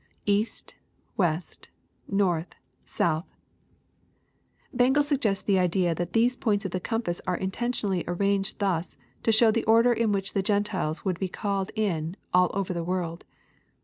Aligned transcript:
[Ea8t..west...north..,80uth.'] 0.25 3.25
Bengel 4.73 5.03
suggests 5.03 5.43
the 5.43 5.59
idea 5.59 5.93
that 5.93 6.11
theso 6.13 6.39
points 6.39 6.65
of 6.65 6.71
the 6.71 6.79
compass 6.79 7.21
are 7.27 7.37
intentionally 7.37 8.03
arranged 8.07 8.57
thus, 8.57 8.97
to 9.21 9.31
show 9.31 9.51
the 9.51 9.63
order 9.65 9.93
in 9.93 10.11
which 10.11 10.33
the 10.33 10.41
Gentiles 10.41 11.05
would 11.05 11.19
be 11.19 11.29
called 11.29 11.69
in 11.75 12.17
all 12.33 12.49
over 12.55 12.73
the 12.73 12.83
world. 12.83 13.25